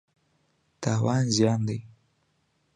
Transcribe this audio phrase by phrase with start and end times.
[0.81, 1.79] تاوان زیان دی.